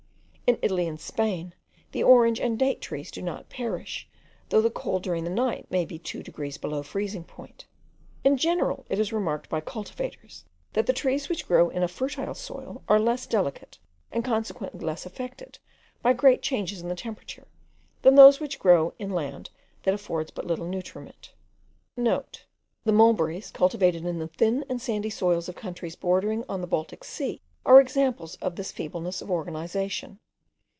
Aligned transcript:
In 0.51 0.59
Italy 0.61 0.85
and 0.85 0.99
Spain 0.99 1.53
the 1.93 2.03
orange 2.03 2.37
and 2.37 2.59
date 2.59 2.81
trees 2.81 3.09
do 3.09 3.21
not 3.21 3.47
perish, 3.47 4.09
though 4.49 4.59
the 4.59 4.69
cold 4.69 5.01
during 5.01 5.23
the 5.23 5.29
night 5.29 5.65
may 5.71 5.85
be 5.85 5.97
two 5.97 6.21
degrees 6.21 6.57
below 6.57 6.83
freezing 6.83 7.23
point. 7.23 7.67
In 8.25 8.35
general 8.35 8.85
it 8.89 8.99
is 8.99 9.13
remarked 9.13 9.47
by 9.47 9.61
cultivators, 9.61 10.43
that 10.73 10.87
the 10.87 10.91
trees 10.91 11.29
which 11.29 11.47
grow 11.47 11.69
in 11.69 11.83
a 11.83 11.87
fertile 11.87 12.33
soil 12.33 12.83
are 12.89 12.99
less 12.99 13.25
delicate, 13.25 13.79
and 14.11 14.25
consequently 14.25 14.81
less 14.83 15.05
affected 15.05 15.57
by 16.01 16.11
great 16.11 16.41
changes 16.41 16.81
in 16.81 16.89
the 16.89 16.95
temperature, 16.95 17.47
than 18.01 18.15
those 18.15 18.41
which 18.41 18.59
grow 18.59 18.93
in 18.99 19.09
land 19.09 19.51
that 19.83 19.93
affords 19.93 20.31
but 20.31 20.45
little 20.45 20.65
nutriment.* 20.67 21.33
(* 21.71 21.95
The 21.95 22.91
mulberries, 22.91 23.51
cultivated 23.51 24.03
in 24.03 24.19
the 24.19 24.27
thin 24.27 24.65
and 24.67 24.81
sandy 24.81 25.11
soils 25.11 25.47
of 25.47 25.55
countries 25.55 25.95
bordering 25.95 26.43
on 26.49 26.59
the 26.59 26.67
Baltic 26.67 27.05
Sea, 27.05 27.39
are 27.65 27.79
examples 27.79 28.35
of 28.41 28.57
this 28.57 28.73
feebleness 28.73 29.21
of 29.21 29.31
organization. 29.31 30.19